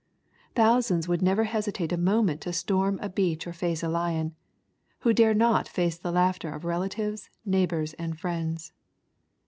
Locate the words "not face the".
5.35-6.11